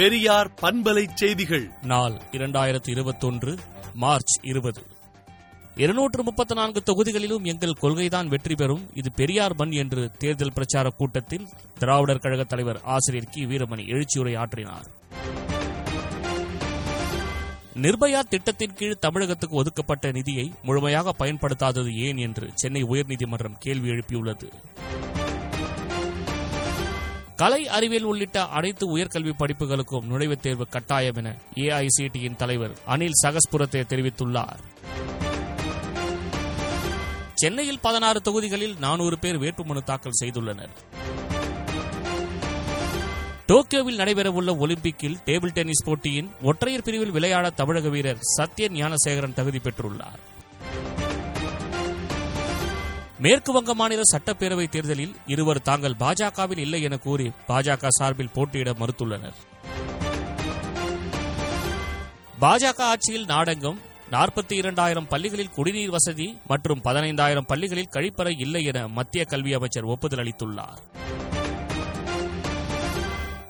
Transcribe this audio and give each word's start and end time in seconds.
பெரியார் 0.00 0.50
பண்பலை 0.62 1.06
செய்திகள். 1.14 1.70
நாள் 1.82 2.20
இரண்டாயிரத்து 2.32 2.90
இருபத்தொன்று 2.90 3.58
மார்ச் 3.94 4.38
இருபது. 4.42 4.82
இருநூற்று 5.74 6.22
முப்பத்தி 6.22 6.54
நான்கு 6.54 6.82
தொகுதிகளிலும் 6.86 7.42
எங்கள் 7.42 7.72
கொள்கைதான் 7.82 8.26
வெற்றி 8.26 8.54
பெறும். 8.54 8.90
இது 8.94 9.12
பெரியார் 9.12 9.54
பண் 9.54 9.70
என்று 9.70 10.10
தேர்தல் 10.18 10.52
பிரச்சார 10.52 10.90
கூட்டத்தில் 10.90 11.48
திராவிடர் 11.78 12.18
கழக 12.18 12.44
தலைவர் 12.44 12.80
ஆசிரியர் 12.82 13.28
கி. 13.30 13.44
வீரமணி 13.44 13.86
எழுச்சியுரை 13.86 14.36
ஆற்றினார். 14.36 14.84
நிர்பயா 17.74 18.20
திட்டத்தின் 18.20 18.74
கீழ் 18.74 18.98
தமிழகத்துக்கு 19.00 19.56
ஒதுக்கப்பட்ட 19.56 20.10
நிதியை 20.10 20.52
முழுமையாக 20.62 21.12
பயன்படுத்தாதது 21.18 21.94
ஏன் 21.94 22.16
என்று 22.16 22.50
சென்னை 22.54 22.82
உயர்நீதிமன்றம் 22.82 23.58
கேள்வி 23.58 23.88
எழுப்பியுள்ளது. 23.88 24.52
கலை 27.40 27.68
அறிவியல் 27.68 28.02
உள்ளிட்ட 28.02 28.44
அனைத்து 28.44 28.96
உயர்கல்வி 28.96 29.32
படிப்புகளுக்கும் 29.38 30.06
நுழைவுத் 30.10 30.40
தேர்வு 30.40 30.68
கட்டாயம் 30.68 31.14
என 31.14 31.36
ஏஐசிடியின் 31.54 32.36
தலைவர் 32.36 32.72
அனில் 32.86 33.12
சகஸ்புரத்தை 33.22 33.84
தெரிவித்துள்ளார். 33.88 34.58
சென்னையில் 37.34 37.80
பதினாறு 37.80 38.20
தொகுதிகளில் 38.20 38.76
நானூறு 38.78 39.18
பேர் 39.18 39.38
வேட்புமனு 39.38 39.82
தாக்கல் 39.82 40.12
செய்துள்ளனர். 40.24 40.68
டோக்கியோவில் 43.48 43.98
நடைபெறவுள்ள 43.98 44.56
ஒலிம்பிக்கில் 44.58 45.16
டேபிள் 45.24 45.52
டென்னிஸ் 45.52 45.84
போட்டியின் 45.84 46.30
ஒற்றையர் 46.42 46.82
பிரிவில் 46.82 47.10
விளையாட 47.10 47.50
தமிழக 47.50 47.88
வீரர் 47.88 48.18
சத்ய 48.40 48.68
ஞானசேகரன் 48.68 49.34
தகுதி 49.34 49.58
பெற்றுள்ளார். 49.58 50.29
மேற்கு 53.22 53.52
வங்க 53.52 53.74
மாநில 53.74 54.00
சட்டப்பேரவை 54.12 54.68
தேர்தலில் 54.68 55.14
இருவர் 55.26 55.62
தாங்கள் 55.62 55.92
பாஜகவில் 55.92 56.58
இல்லை 56.58 56.82
என 56.82 56.96
கூறி 56.96 57.32
பாஜக 57.48 57.86
சார்பில் 57.88 58.30
போட்டியிட 58.30 58.70
மறுத்துள்ளனர். 58.70 59.36
பாஜக 62.40 62.80
ஆட்சியில் 62.80 63.24
நாடெங்கும் 63.24 63.78
நாற்பத்தி 64.10 64.52
இரண்டாயிரம் 64.52 65.08
பள்ளிகளில் 65.08 65.50
குடிநீர் 65.50 65.90
வசதி 65.90 66.38
மற்றும் 66.46 66.80
பதினைந்தாயிரம் 66.84 67.46
பள்ளிகளில் 67.46 67.88
கழிப்பறை 67.92 68.38
இல்லை 68.38 68.64
என 68.64 68.88
மத்திய 68.88 69.24
கல்வி 69.24 69.52
அமைச்சர் 69.52 69.84
ஒப்புதல் 69.84 70.18
அளித்துள்ளார். 70.18 70.80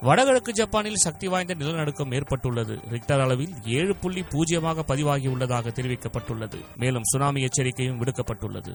வடகிழக்கு 0.00 0.52
ஜப்பானில் 0.52 0.96
சக்தி 0.96 1.28
வாய்ந்த 1.28 1.54
நிலநடுக்கம் 1.54 2.12
ஏற்பட்டுள்ளது. 2.12 2.78
ரிக்டர் 2.90 3.20
அளவில் 3.20 3.54
ஏழு 3.64 3.96
புள்ளி 3.96 4.20
பூஜ்ஜியமாக 4.20 4.82
பதிவாகியுள்ளதாக 4.88 5.72
தெரிவிக்கப்பட்டுள்ளது. 5.78 6.60
மேலும் 6.76 7.04
சுனாமி 7.04 7.42
எச்சரிக்கையும் 7.42 8.04
விடுக்கப்பட்டுள்ளது. 8.04 8.74